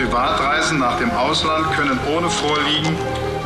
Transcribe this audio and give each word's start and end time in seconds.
Privatreisen 0.00 0.78
nach 0.78 0.96
dem 0.98 1.10
Ausland 1.10 1.70
können 1.72 2.00
ohne 2.16 2.30
Vorliegen 2.30 2.96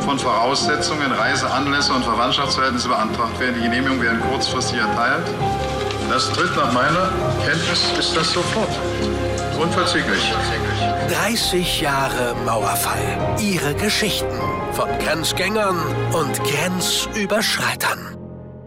von 0.05 0.17
Voraussetzungen, 0.17 1.11
Reiseanlässe 1.11 1.91
und 1.91 2.05
Verwandtschaftsverhältnisse 2.05 2.87
beantragt 2.87 3.37
werden. 3.41 3.55
Die 3.55 3.63
Genehmigung 3.63 4.01
werden 4.01 4.21
kurzfristig 4.21 4.79
erteilt. 4.79 5.25
Das 6.09 6.31
tritt 6.31 6.55
nach 6.55 6.71
meiner 6.71 7.11
Kenntnis 7.45 7.91
ist 7.99 8.15
das 8.15 8.31
sofort. 8.31 8.69
Unverzüglich. 9.59 10.33
30 11.09 11.81
Jahre 11.81 12.35
Mauerfall. 12.45 13.35
Ihre 13.41 13.73
Geschichten 13.73 14.39
von 14.71 14.87
Grenzgängern 14.99 15.77
und 16.13 16.41
Grenzüberschreitern. 16.43 18.24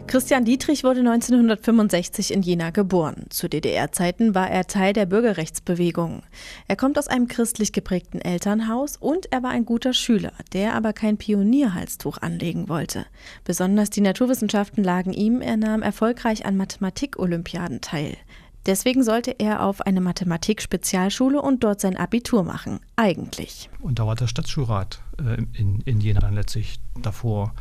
Christian 0.09 0.47
Dietrich 0.47 0.85
wurde 0.85 1.01
1965 1.01 2.33
in 2.33 2.41
Jena 2.41 2.71
geboren. 2.71 3.27
Zu 3.29 3.47
DDR-Zeiten 3.47 4.35
war 4.35 4.51
er 4.51 4.67
Teil 4.67 4.95
der 4.95 5.05
Bürgerrechtsbewegung. 5.05 6.23
Er 6.67 6.77
kommt 6.77 6.99
aus 6.99 7.09
einem 7.09 7.29
christlich 7.29 7.75
geprägten 7.75 8.19
Elternhaus 8.19 8.97
und 8.97 9.31
er 9.31 9.43
war 9.43 9.51
ein 9.51 9.67
guter 9.67 9.93
Schüler, 9.93 10.33
der 10.55 10.75
aber 10.75 10.95
kein 10.95 11.19
Pionierhalstuch 11.19 12.17
anlegen 12.23 12.71
wollte. 12.71 13.05
Besonders 13.45 13.91
die 13.91 14.01
Naturwissenschaften 14.01 14.83
lagen 14.83 15.13
ihm, 15.13 15.43
er 15.43 15.59
nahm 15.59 15.83
erfolgreich 15.83 16.47
an 16.47 16.57
Mathematik-Olympiaden 16.57 17.83
teil. 17.83 18.17
Deswegen 18.65 19.03
sollte 19.03 19.33
er 19.39 19.63
auf 19.63 19.83
eine 19.83 20.01
Mathematik-Spezialschule 20.01 21.43
und 21.43 21.63
dort 21.65 21.83
sein 21.83 21.99
Abitur 21.99 22.45
machen. 22.45 22.81
Eigentlich. 22.97 23.69
Und 23.81 23.99
da 23.99 24.07
war 24.07 24.15
der 24.15 24.27
Stadtschulrat 24.27 25.03
äh, 25.19 25.43
in, 25.53 25.83
in 25.83 26.01
Jena 26.01 26.21
dann 26.21 26.35
letztlich 26.35 26.81
davor, 26.97 27.53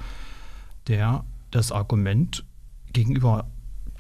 der 0.88 1.26
das 1.52 1.72
Argument 1.72 2.46
gegenüber 2.94 3.48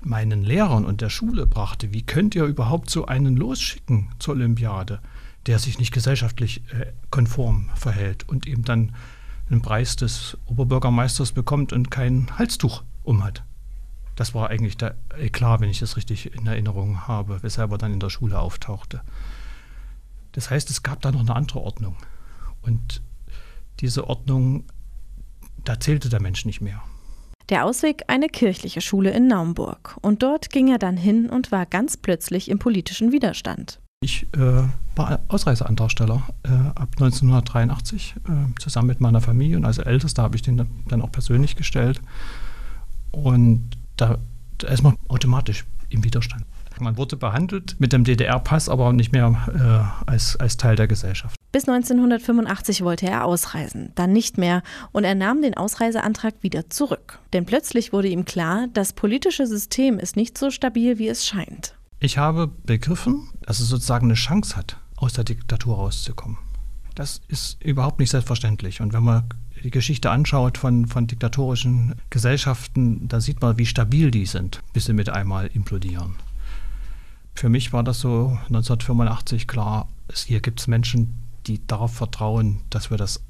meinen 0.03 0.43
Lehrern 0.43 0.85
und 0.85 1.01
der 1.01 1.09
Schule 1.09 1.47
brachte, 1.47 1.93
wie 1.93 2.03
könnt 2.03 2.35
ihr 2.35 2.45
überhaupt 2.45 2.89
so 2.89 3.05
einen 3.05 3.35
losschicken 3.35 4.09
zur 4.19 4.35
Olympiade, 4.35 5.01
der 5.45 5.59
sich 5.59 5.79
nicht 5.79 5.93
gesellschaftlich 5.93 6.61
äh, 6.73 6.91
konform 7.09 7.69
verhält 7.75 8.27
und 8.27 8.47
eben 8.47 8.63
dann 8.63 8.93
einen 9.49 9.61
Preis 9.61 9.95
des 9.95 10.37
Oberbürgermeisters 10.45 11.31
bekommt 11.31 11.73
und 11.73 11.89
kein 11.89 12.27
Halstuch 12.37 12.83
umhat. 13.03 13.43
Das 14.15 14.33
war 14.33 14.49
eigentlich 14.49 14.77
der 14.77 14.95
Eklat, 15.17 15.61
wenn 15.61 15.69
ich 15.69 15.79
das 15.79 15.95
richtig 15.95 16.33
in 16.33 16.47
Erinnerung 16.47 17.07
habe, 17.07 17.43
weshalb 17.43 17.71
er 17.71 17.77
dann 17.77 17.93
in 17.93 17.99
der 17.99 18.09
Schule 18.09 18.39
auftauchte. 18.39 19.01
Das 20.31 20.49
heißt, 20.49 20.69
es 20.69 20.83
gab 20.83 21.01
da 21.01 21.11
noch 21.11 21.21
eine 21.21 21.35
andere 21.35 21.61
Ordnung. 21.61 21.95
Und 22.61 23.01
diese 23.79 24.07
Ordnung, 24.07 24.65
da 25.63 25.79
zählte 25.79 26.09
der 26.09 26.21
Mensch 26.21 26.45
nicht 26.45 26.61
mehr. 26.61 26.81
Der 27.49 27.63
Ausweg 27.63 28.03
eine 28.07 28.27
kirchliche 28.27 28.81
Schule 28.81 29.11
in 29.11 29.27
Naumburg. 29.27 29.97
Und 30.01 30.21
dort 30.21 30.49
ging 30.49 30.67
er 30.67 30.79
dann 30.79 30.97
hin 30.97 31.29
und 31.29 31.51
war 31.51 31.65
ganz 31.65 31.95
plötzlich 31.95 32.49
im 32.49 32.59
politischen 32.59 33.13
Widerstand. 33.13 33.79
Ich 34.01 34.27
äh, 34.33 34.63
war 34.95 35.19
Ausreiseantragsteller 35.29 36.23
äh, 36.43 36.49
ab 36.75 36.89
1983 36.99 38.15
äh, 38.17 38.59
zusammen 38.59 38.87
mit 38.87 39.01
meiner 39.01 39.21
Familie 39.21 39.57
und 39.57 39.65
als 39.65 39.77
Ältester 39.77 40.23
habe 40.23 40.35
ich 40.35 40.41
den 40.41 40.67
dann 40.87 41.01
auch 41.01 41.11
persönlich 41.11 41.55
gestellt. 41.55 42.01
Und 43.11 43.69
da, 43.95 44.17
da 44.57 44.67
ist 44.67 44.83
man 44.83 44.97
automatisch 45.07 45.65
im 45.89 46.03
Widerstand. 46.03 46.43
Man 46.79 46.97
wurde 46.97 47.15
behandelt 47.15 47.75
mit 47.79 47.93
dem 47.93 48.03
DDR-Pass, 48.03 48.69
aber 48.69 48.93
nicht 48.93 49.13
mehr 49.13 49.93
äh, 50.05 50.09
als, 50.11 50.35
als 50.35 50.57
Teil 50.57 50.75
der 50.75 50.87
Gesellschaft. 50.87 51.36
Bis 51.51 51.67
1985 51.67 52.83
wollte 52.83 53.07
er 53.07 53.23
ausreisen, 53.23 53.93
dann 53.95 54.11
nicht 54.11 54.37
mehr 54.37 54.63
und 54.91 55.05
er 55.05 55.15
nahm 55.15 55.41
den 55.41 55.55
Ausreiseantrag 55.55 56.35
wieder 56.41 56.69
zurück. 56.69 57.19
Denn 57.31 57.45
plötzlich 57.45 57.93
wurde 57.93 58.09
ihm 58.09 58.25
klar, 58.25 58.67
das 58.73 58.93
politische 58.93 59.47
System 59.47 59.97
ist 59.97 60.17
nicht 60.17 60.37
so 60.37 60.51
stabil, 60.51 60.99
wie 60.99 61.07
es 61.07 61.25
scheint. 61.25 61.75
Ich 61.99 62.17
habe 62.17 62.47
begriffen, 62.47 63.29
dass 63.41 63.59
es 63.59 63.69
sozusagen 63.69 64.07
eine 64.07 64.15
Chance 64.15 64.55
hat, 64.57 64.77
aus 64.97 65.13
der 65.13 65.23
Diktatur 65.23 65.77
rauszukommen. 65.77 66.37
Das 66.95 67.21
ist 67.27 67.63
überhaupt 67.63 67.99
nicht 67.99 68.09
selbstverständlich. 68.09 68.81
Und 68.81 68.91
wenn 68.91 69.03
man 69.03 69.23
die 69.63 69.71
Geschichte 69.71 70.11
anschaut 70.11 70.57
von, 70.57 70.85
von 70.85 71.07
diktatorischen 71.07 71.95
Gesellschaften, 72.09 73.07
da 73.07 73.21
sieht 73.21 73.41
man, 73.41 73.57
wie 73.57 73.65
stabil 73.65 74.11
die 74.11 74.25
sind, 74.25 74.61
bis 74.73 74.85
sie 74.85 74.93
mit 74.93 75.09
einmal 75.09 75.47
implodieren. 75.47 76.15
Für 77.35 77.49
mich 77.49 77.71
war 77.71 77.83
das 77.83 77.99
so 77.99 78.37
1985 78.47 79.47
klar, 79.47 79.87
hier 80.13 80.39
gibt 80.39 80.59
es 80.59 80.67
Menschen, 80.67 81.13
die 81.47 81.65
darauf 81.65 81.93
vertrauen, 81.93 82.61
dass 82.69 82.91
wir 82.91 82.97
das 82.97 83.23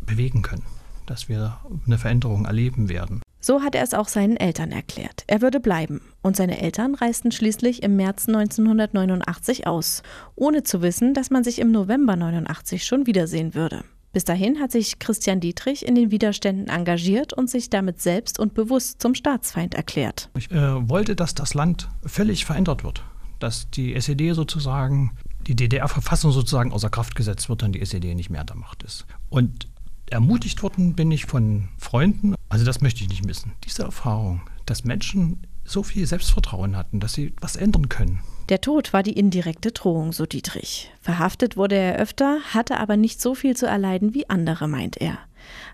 bewegen 0.00 0.42
können, 0.42 0.64
dass 1.06 1.28
wir 1.28 1.58
eine 1.86 1.98
Veränderung 1.98 2.46
erleben 2.46 2.88
werden. 2.88 3.22
So 3.40 3.62
hat 3.62 3.74
er 3.74 3.84
es 3.84 3.94
auch 3.94 4.08
seinen 4.08 4.36
Eltern 4.36 4.72
erklärt. 4.72 5.22
Er 5.28 5.40
würde 5.40 5.60
bleiben. 5.60 6.00
Und 6.22 6.36
seine 6.36 6.60
Eltern 6.60 6.94
reisten 6.94 7.30
schließlich 7.30 7.82
im 7.82 7.94
März 7.94 8.26
1989 8.26 9.66
aus, 9.66 10.02
ohne 10.34 10.64
zu 10.64 10.82
wissen, 10.82 11.14
dass 11.14 11.30
man 11.30 11.44
sich 11.44 11.60
im 11.60 11.70
November 11.70 12.16
89 12.16 12.84
schon 12.84 13.06
wiedersehen 13.06 13.54
würde. 13.54 13.84
Bis 14.12 14.24
dahin 14.24 14.58
hat 14.58 14.72
sich 14.72 14.98
Christian 14.98 15.38
Dietrich 15.38 15.86
in 15.86 15.94
den 15.94 16.10
Widerständen 16.10 16.68
engagiert 16.68 17.32
und 17.32 17.48
sich 17.48 17.70
damit 17.70 18.00
selbst 18.00 18.40
und 18.40 18.54
bewusst 18.54 19.00
zum 19.00 19.14
Staatsfeind 19.14 19.74
erklärt. 19.74 20.30
Ich 20.36 20.50
äh, 20.50 20.88
wollte, 20.88 21.14
dass 21.14 21.34
das 21.34 21.54
Land 21.54 21.88
völlig 22.04 22.44
verändert 22.44 22.82
wird, 22.82 23.04
dass 23.38 23.70
die 23.70 23.94
SED 23.94 24.32
sozusagen 24.32 25.12
die 25.48 25.56
DDR-Verfassung 25.56 26.30
sozusagen 26.30 26.72
außer 26.72 26.90
Kraft 26.90 27.14
gesetzt 27.14 27.48
wird 27.48 27.62
und 27.62 27.72
die 27.72 27.80
SED 27.80 28.14
nicht 28.14 28.28
mehr 28.28 28.42
an 28.42 28.46
der 28.46 28.56
Macht 28.56 28.82
ist. 28.82 29.06
Und 29.30 29.68
ermutigt 30.10 30.62
worden 30.62 30.94
bin 30.94 31.10
ich 31.10 31.24
von 31.24 31.68
Freunden, 31.78 32.34
also 32.48 32.64
das 32.64 32.80
möchte 32.80 33.02
ich 33.02 33.08
nicht 33.08 33.24
missen. 33.24 33.52
Diese 33.64 33.82
Erfahrung, 33.82 34.42
dass 34.66 34.84
Menschen 34.84 35.40
so 35.64 35.82
viel 35.82 36.06
Selbstvertrauen 36.06 36.76
hatten, 36.76 37.00
dass 37.00 37.14
sie 37.14 37.32
was 37.40 37.56
ändern 37.56 37.88
können. 37.88 38.20
Der 38.50 38.60
Tod 38.60 38.92
war 38.92 39.02
die 39.02 39.12
indirekte 39.12 39.72
Drohung, 39.72 40.12
so 40.12 40.24
Dietrich. 40.24 40.90
Verhaftet 41.00 41.56
wurde 41.56 41.76
er 41.76 41.96
öfter, 41.96 42.38
hatte 42.52 42.78
aber 42.78 42.96
nicht 42.96 43.20
so 43.20 43.34
viel 43.34 43.56
zu 43.56 43.66
erleiden 43.66 44.14
wie 44.14 44.28
andere, 44.28 44.68
meint 44.68 44.98
er. 44.98 45.18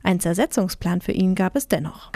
Ein 0.03 0.21
Zersetzungsplan 0.21 1.01
für 1.01 1.13
ihn 1.13 1.34
gab 1.34 1.57
es 1.57 1.69
dennoch. 1.69 2.11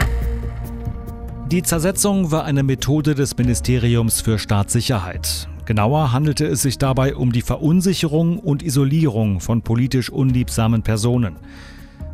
Die 1.47 1.63
Zersetzung 1.63 2.31
war 2.31 2.43
eine 2.43 2.63
Methode 2.63 3.15
des 3.15 3.37
Ministeriums 3.37 4.21
für 4.21 4.37
Staatssicherheit. 4.37 5.49
Genauer 5.69 6.11
handelte 6.11 6.47
es 6.47 6.63
sich 6.63 6.79
dabei 6.79 7.15
um 7.15 7.31
die 7.31 7.43
Verunsicherung 7.43 8.39
und 8.39 8.63
Isolierung 8.63 9.39
von 9.39 9.61
politisch 9.61 10.09
unliebsamen 10.09 10.81
Personen. 10.81 11.35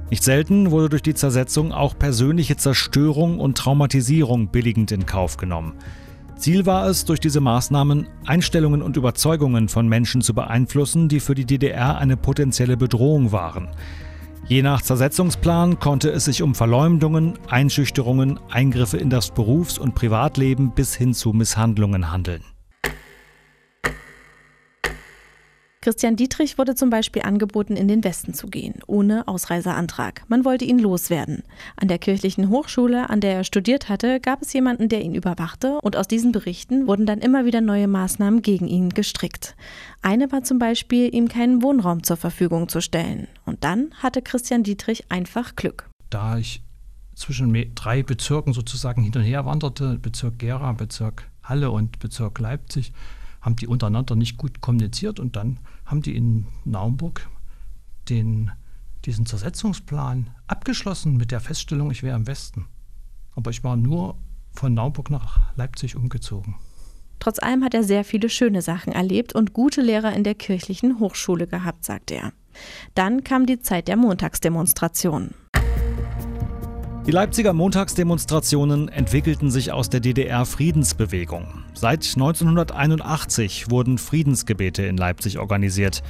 Nicht 0.09 0.25
selten 0.25 0.71
wurde 0.71 0.89
durch 0.89 1.03
die 1.03 1.13
Zersetzung 1.13 1.71
auch 1.71 1.97
persönliche 1.97 2.57
Zerstörung 2.57 3.39
und 3.39 3.57
Traumatisierung 3.57 4.49
billigend 4.49 4.91
in 4.91 5.05
Kauf 5.05 5.37
genommen. 5.37 5.71
Ziel 6.35 6.65
war 6.65 6.87
es, 6.87 7.05
durch 7.05 7.21
diese 7.21 7.39
Maßnahmen 7.39 8.07
Einstellungen 8.25 8.81
und 8.81 8.97
Überzeugungen 8.97 9.69
von 9.69 9.87
Menschen 9.87 10.19
zu 10.19 10.33
beeinflussen, 10.33 11.07
die 11.07 11.21
für 11.21 11.33
die 11.33 11.45
DDR 11.45 11.97
eine 11.97 12.17
potenzielle 12.17 12.75
Bedrohung 12.75 13.31
waren. 13.31 13.69
Je 14.49 14.63
nach 14.63 14.81
Zersetzungsplan 14.81 15.79
konnte 15.79 16.09
es 16.09 16.25
sich 16.25 16.41
um 16.41 16.55
Verleumdungen, 16.55 17.39
Einschüchterungen, 17.47 18.37
Eingriffe 18.49 18.97
in 18.97 19.09
das 19.09 19.31
Berufs- 19.31 19.79
und 19.79 19.95
Privatleben 19.95 20.71
bis 20.71 20.93
hin 20.93 21.13
zu 21.13 21.31
Misshandlungen 21.31 22.11
handeln. 22.11 22.43
Christian 25.85 26.15
Dietrich 26.15 26.57
wurde 26.57 26.73
zum 26.73 26.89
Beispiel 26.89 27.21
angeboten, 27.21 27.75
in 27.75 27.87
den 27.87 28.03
Westen 28.03 28.33
zu 28.33 28.47
gehen, 28.47 28.79
ohne 28.87 29.27
Ausreiseantrag. 29.27 30.23
Man 30.27 30.43
wollte 30.43 30.65
ihn 30.65 30.79
loswerden. 30.79 31.43
An 31.75 31.87
der 31.87 31.99
kirchlichen 31.99 32.49
Hochschule, 32.49 33.11
an 33.11 33.21
der 33.21 33.35
er 33.35 33.43
studiert 33.43 33.87
hatte, 33.87 34.19
gab 34.19 34.41
es 34.41 34.51
jemanden, 34.51 34.89
der 34.89 35.03
ihn 35.03 35.13
überwachte, 35.13 35.77
und 35.83 35.95
aus 35.95 36.07
diesen 36.07 36.31
Berichten 36.31 36.87
wurden 36.87 37.05
dann 37.05 37.19
immer 37.19 37.45
wieder 37.45 37.61
neue 37.61 37.87
Maßnahmen 37.87 38.41
gegen 38.41 38.67
ihn 38.67 38.89
gestrickt. 38.89 39.55
Eine 40.01 40.31
war 40.31 40.41
zum 40.41 40.57
Beispiel, 40.57 41.13
ihm 41.13 41.27
keinen 41.27 41.61
Wohnraum 41.61 42.01
zur 42.01 42.17
Verfügung 42.17 42.67
zu 42.67 42.81
stellen. 42.81 43.27
Und 43.45 43.63
dann 43.63 43.91
hatte 44.01 44.23
Christian 44.23 44.63
Dietrich 44.63 45.11
einfach 45.11 45.55
Glück. 45.55 45.87
Da 46.09 46.39
ich 46.39 46.63
zwischen 47.13 47.53
drei 47.75 48.01
Bezirken 48.01 48.53
sozusagen 48.53 49.03
hin 49.03 49.13
und 49.15 49.21
her 49.21 49.45
wanderte, 49.45 49.99
Bezirk 50.01 50.39
Gera, 50.39 50.71
Bezirk 50.71 51.29
Halle 51.43 51.69
und 51.69 51.99
Bezirk 51.99 52.39
Leipzig, 52.39 52.91
haben 53.45 53.55
die 53.55 53.67
untereinander 53.67 54.15
nicht 54.15 54.37
gut 54.37 54.59
kommuniziert 54.59 55.19
und 55.19 55.35
dann 55.35 55.59
haben 55.85 56.01
die 56.01 56.15
in 56.15 56.47
Naumburg 56.65 57.29
den, 58.09 58.49
diesen 59.05 59.27
Zersetzungsplan 59.27 60.31
abgeschlossen 60.47 61.15
mit 61.15 61.29
der 61.31 61.39
Feststellung, 61.39 61.91
ich 61.91 62.01
wäre 62.01 62.15
im 62.15 62.25
Westen. 62.25 62.65
Aber 63.35 63.51
ich 63.51 63.63
war 63.63 63.75
nur 63.75 64.17
von 64.51 64.73
Naumburg 64.73 65.11
nach 65.11 65.55
Leipzig 65.55 65.95
umgezogen. 65.95 66.55
Trotz 67.19 67.37
allem 67.37 67.63
hat 67.63 67.75
er 67.75 67.83
sehr 67.83 68.03
viele 68.03 68.29
schöne 68.29 68.63
Sachen 68.63 68.91
erlebt 68.91 69.33
und 69.33 69.53
gute 69.53 69.81
Lehrer 69.81 70.13
in 70.13 70.23
der 70.23 70.35
kirchlichen 70.35 70.99
Hochschule 70.99 71.45
gehabt, 71.45 71.85
sagt 71.85 72.09
er. 72.09 72.33
Dann 72.95 73.23
kam 73.23 73.45
die 73.45 73.59
Zeit 73.59 73.87
der 73.87 73.97
Montagsdemonstrationen. 73.97 75.35
Die 77.07 77.11
Leipziger 77.11 77.53
Montagsdemonstrationen 77.53 78.89
entwickelten 78.89 79.51
sich 79.51 79.71
aus 79.71 79.91
der 79.91 79.99
DDR-Friedensbewegung. 79.99 81.45
Seit 81.75 82.03
1981 82.03 83.69
wurden 83.69 83.99
Friedensgebete 83.99 84.83
in 84.87 84.97
Leipzig 84.97 85.37
organisiert. 85.37 86.01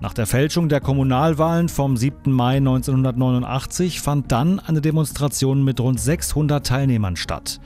Nach 0.00 0.14
der 0.14 0.26
Fälschung 0.26 0.70
der 0.70 0.80
Kommunalwahlen 0.80 1.68
vom 1.68 1.98
7. 1.98 2.32
Mai 2.32 2.56
1989 2.56 4.00
fand 4.00 4.32
dann 4.32 4.58
eine 4.58 4.80
Demonstration 4.80 5.64
mit 5.64 5.78
rund 5.80 6.00
600 6.00 6.66
Teilnehmern 6.66 7.16
statt. 7.16 7.60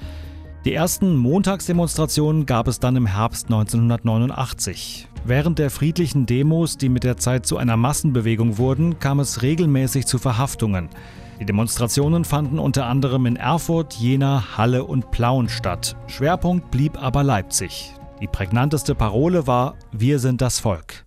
Die 0.64 0.74
ersten 0.74 1.14
Montagsdemonstrationen 1.14 2.46
gab 2.46 2.66
es 2.66 2.80
dann 2.80 2.96
im 2.96 3.06
Herbst 3.06 3.46
1989. 3.46 5.06
Während 5.24 5.60
der 5.60 5.70
friedlichen 5.70 6.26
Demos, 6.26 6.76
die 6.76 6.88
mit 6.88 7.04
der 7.04 7.16
Zeit 7.16 7.46
zu 7.46 7.58
einer 7.58 7.76
Massenbewegung 7.76 8.58
wurden, 8.58 8.98
kam 8.98 9.20
es 9.20 9.42
regelmäßig 9.42 10.06
zu 10.06 10.18
Verhaftungen. 10.18 10.88
Die 11.38 11.44
Demonstrationen 11.44 12.24
fanden 12.24 12.58
unter 12.58 12.86
anderem 12.86 13.26
in 13.26 13.36
Erfurt, 13.36 13.94
Jena, 13.94 14.56
Halle 14.56 14.84
und 14.84 15.10
Plauen 15.10 15.48
statt. 15.48 15.96
Schwerpunkt 16.06 16.70
blieb 16.70 17.02
aber 17.02 17.22
Leipzig. 17.22 17.92
Die 18.20 18.26
prägnanteste 18.26 18.94
Parole 18.94 19.46
war 19.46 19.74
Wir 19.92 20.18
sind 20.18 20.40
das 20.40 20.58
Volk. 20.58 21.05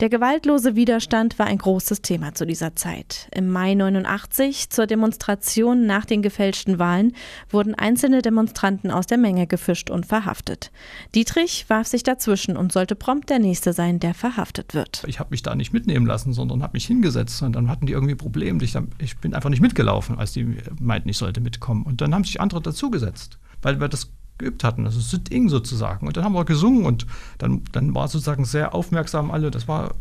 Der 0.00 0.10
gewaltlose 0.10 0.76
Widerstand 0.76 1.38
war 1.38 1.46
ein 1.46 1.56
großes 1.56 2.02
Thema 2.02 2.34
zu 2.34 2.44
dieser 2.44 2.76
Zeit. 2.76 3.30
Im 3.34 3.50
Mai 3.50 3.72
89 3.72 4.68
zur 4.68 4.86
Demonstration 4.86 5.86
nach 5.86 6.04
den 6.04 6.20
gefälschten 6.20 6.78
Wahlen 6.78 7.14
wurden 7.48 7.74
einzelne 7.74 8.20
Demonstranten 8.20 8.90
aus 8.90 9.06
der 9.06 9.16
Menge 9.16 9.46
gefischt 9.46 9.88
und 9.88 10.04
verhaftet. 10.04 10.70
Dietrich 11.14 11.64
warf 11.70 11.86
sich 11.86 12.02
dazwischen 12.02 12.58
und 12.58 12.72
sollte 12.72 12.94
prompt 12.94 13.30
der 13.30 13.38
nächste 13.38 13.72
sein, 13.72 13.98
der 13.98 14.12
verhaftet 14.12 14.74
wird. 14.74 15.02
Ich 15.06 15.18
habe 15.18 15.30
mich 15.30 15.42
da 15.42 15.54
nicht 15.54 15.72
mitnehmen 15.72 16.04
lassen, 16.04 16.34
sondern 16.34 16.62
habe 16.62 16.74
mich 16.74 16.84
hingesetzt 16.84 17.40
und 17.40 17.56
dann 17.56 17.70
hatten 17.70 17.86
die 17.86 17.94
irgendwie 17.94 18.16
Probleme. 18.16 18.62
Ich, 18.62 18.76
ich 18.98 19.16
bin 19.16 19.32
einfach 19.32 19.48
nicht 19.48 19.62
mitgelaufen, 19.62 20.18
als 20.18 20.34
die 20.34 20.58
meinten, 20.78 21.08
ich 21.08 21.16
sollte 21.16 21.40
mitkommen. 21.40 21.84
Und 21.84 22.02
dann 22.02 22.14
haben 22.14 22.24
sich 22.24 22.38
andere 22.38 22.60
dazugesetzt, 22.60 23.38
weil 23.62 23.80
wir 23.80 23.88
das 23.88 24.10
geübt 24.38 24.64
hatten. 24.64 24.84
Das 24.84 24.96
ist 24.96 25.10
Sit-Ing 25.10 25.48
sozusagen. 25.48 26.06
Und 26.06 26.16
dann 26.16 26.24
haben 26.24 26.34
wir 26.34 26.44
gesungen 26.44 26.84
und 26.84 27.06
dann, 27.38 27.62
dann 27.72 27.94
war 27.94 28.08
sozusagen 28.08 28.44
sehr 28.44 28.74
aufmerksam 28.74 29.30
alle. 29.30 29.50
Das 29.50 29.68
war 29.68 29.94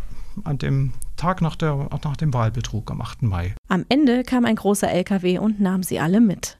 an 0.44 0.58
dem 0.58 0.94
Tag 1.16 1.42
nach, 1.42 1.56
der, 1.56 1.90
nach 2.04 2.18
dem 2.18 2.34
Wahlbetrug 2.34 2.92
am 2.92 3.02
8. 3.02 3.24
Mai. 3.24 3.56
Am 3.70 3.86
Ende 3.90 4.24
kam 4.24 4.46
ein 4.46 4.56
großer 4.56 4.92
LKW 4.92 5.40
und 5.40 5.62
nahm 5.62 5.84
sie 5.84 6.00
alle 6.00 6.20
mit. 6.20 6.58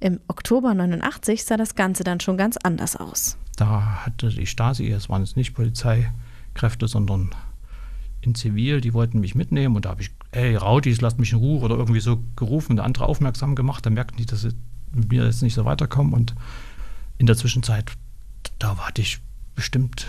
Im 0.00 0.20
Oktober 0.28 0.74
89 0.74 1.44
sah 1.44 1.56
das 1.56 1.74
Ganze 1.74 2.04
dann 2.04 2.20
schon 2.20 2.36
ganz 2.36 2.58
anders 2.62 2.96
aus. 2.96 3.38
Da 3.56 4.04
hatte 4.04 4.28
die 4.28 4.46
Stasi, 4.46 4.90
es 4.90 5.08
waren 5.08 5.22
jetzt 5.22 5.36
nicht 5.36 5.54
Polizeikräfte, 5.54 6.88
sondern 6.88 7.30
in 8.20 8.34
Zivil, 8.34 8.80
die 8.80 8.94
wollten 8.94 9.20
mich 9.20 9.34
mitnehmen 9.34 9.76
und 9.76 9.84
da 9.84 9.90
habe 9.90 10.02
ich, 10.02 10.10
ey, 10.32 10.56
Raudis, 10.56 11.00
lasst 11.00 11.18
mich 11.18 11.32
in 11.32 11.38
Ruhe 11.38 11.60
oder 11.60 11.76
irgendwie 11.76 12.00
so 12.00 12.22
gerufen 12.36 12.72
und 12.72 12.80
andere 12.80 13.06
aufmerksam 13.06 13.54
gemacht. 13.54 13.84
Da 13.86 13.90
merkten 13.90 14.18
die, 14.18 14.26
dass 14.26 14.42
sie 14.42 14.54
mit 14.92 15.10
mir 15.10 15.24
jetzt 15.24 15.42
nicht 15.42 15.54
so 15.54 15.64
weiterkommen 15.64 16.12
und 16.12 16.34
in 17.18 17.26
der 17.26 17.36
Zwischenzeit, 17.36 17.92
da 18.58 18.76
hatte 18.76 19.02
ich 19.02 19.20
bestimmt 19.54 20.06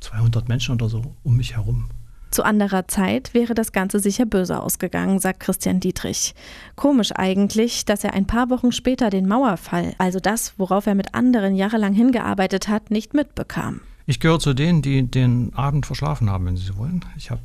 200 0.00 0.48
Menschen 0.48 0.74
oder 0.74 0.88
so 0.88 1.14
um 1.22 1.36
mich 1.36 1.56
herum. 1.56 1.88
Zu 2.30 2.42
anderer 2.42 2.86
Zeit 2.88 3.32
wäre 3.34 3.54
das 3.54 3.72
Ganze 3.72 3.98
sicher 3.98 4.26
böse 4.26 4.60
ausgegangen, 4.60 5.20
sagt 5.20 5.40
Christian 5.40 5.80
Dietrich. 5.80 6.34
Komisch 6.74 7.12
eigentlich, 7.12 7.84
dass 7.84 8.04
er 8.04 8.14
ein 8.14 8.26
paar 8.26 8.50
Wochen 8.50 8.72
später 8.72 9.10
den 9.10 9.26
Mauerfall, 9.26 9.94
also 9.98 10.20
das, 10.20 10.52
worauf 10.58 10.86
er 10.86 10.94
mit 10.94 11.14
anderen 11.14 11.54
jahrelang 11.54 11.94
hingearbeitet 11.94 12.68
hat, 12.68 12.90
nicht 12.90 13.14
mitbekam. 13.14 13.80
Ich 14.06 14.20
gehöre 14.20 14.38
zu 14.38 14.54
denen, 14.54 14.82
die 14.82 15.04
den 15.04 15.54
Abend 15.54 15.86
verschlafen 15.86 16.28
haben, 16.28 16.46
wenn 16.46 16.56
Sie 16.56 16.66
so 16.66 16.76
wollen. 16.76 17.04
Ich 17.16 17.30
habe 17.30 17.42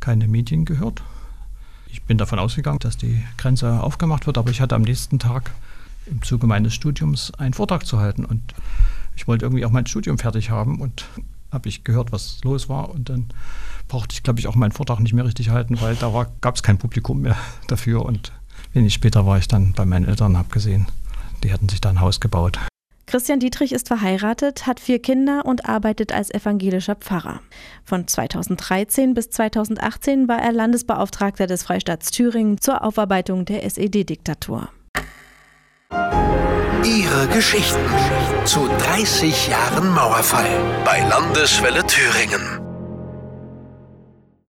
keine 0.00 0.26
Medien 0.26 0.64
gehört. 0.64 1.02
Ich 1.88 2.02
bin 2.04 2.16
davon 2.16 2.38
ausgegangen, 2.38 2.78
dass 2.78 2.96
die 2.96 3.22
Grenze 3.36 3.82
aufgemacht 3.82 4.26
wird, 4.26 4.38
aber 4.38 4.50
ich 4.50 4.60
hatte 4.60 4.74
am 4.74 4.82
nächsten 4.82 5.18
Tag 5.18 5.50
im 6.10 6.22
Zuge 6.22 6.46
meines 6.46 6.74
Studiums 6.74 7.32
einen 7.34 7.54
Vortrag 7.54 7.86
zu 7.86 7.98
halten. 7.98 8.24
Und 8.24 8.54
ich 9.16 9.28
wollte 9.28 9.44
irgendwie 9.44 9.64
auch 9.64 9.70
mein 9.70 9.86
Studium 9.86 10.18
fertig 10.18 10.50
haben 10.50 10.80
und 10.80 11.06
habe 11.50 11.68
ich 11.68 11.84
gehört, 11.84 12.12
was 12.12 12.40
los 12.44 12.68
war. 12.68 12.90
Und 12.90 13.08
dann 13.08 13.26
brauchte 13.88 14.14
ich, 14.14 14.22
glaube 14.22 14.40
ich, 14.40 14.46
auch 14.46 14.54
meinen 14.54 14.72
Vortrag 14.72 15.00
nicht 15.00 15.12
mehr 15.12 15.24
richtig 15.24 15.50
halten, 15.50 15.80
weil 15.80 15.96
da 15.96 16.26
gab 16.40 16.56
es 16.56 16.62
kein 16.62 16.78
Publikum 16.78 17.22
mehr 17.22 17.36
dafür. 17.66 18.04
Und 18.04 18.32
wenig 18.72 18.94
später 18.94 19.26
war 19.26 19.38
ich 19.38 19.48
dann 19.48 19.72
bei 19.72 19.84
meinen 19.84 20.06
Eltern 20.06 20.32
und 20.32 20.38
habe 20.38 20.50
gesehen, 20.50 20.86
die 21.42 21.52
hatten 21.52 21.68
sich 21.68 21.80
da 21.80 21.90
ein 21.90 22.00
Haus 22.00 22.20
gebaut. 22.20 22.58
Christian 23.06 23.40
Dietrich 23.40 23.72
ist 23.72 23.88
verheiratet, 23.88 24.68
hat 24.68 24.78
vier 24.78 25.02
Kinder 25.02 25.44
und 25.44 25.68
arbeitet 25.68 26.12
als 26.12 26.32
evangelischer 26.32 26.94
Pfarrer. 26.94 27.40
Von 27.84 28.06
2013 28.06 29.14
bis 29.14 29.30
2018 29.30 30.28
war 30.28 30.40
er 30.40 30.52
Landesbeauftragter 30.52 31.48
des 31.48 31.64
Freistaats 31.64 32.12
Thüringen 32.12 32.60
zur 32.60 32.84
Aufarbeitung 32.84 33.46
der 33.46 33.64
SED-Diktatur. 33.64 34.68
Ihre 36.84 37.28
Geschichten 37.28 37.78
zu 38.44 38.68
30 38.78 39.48
Jahren 39.48 39.92
Mauerfall 39.92 40.50
bei 40.84 41.00
Landeswelle 41.08 41.84
Thüringen. 41.86 42.59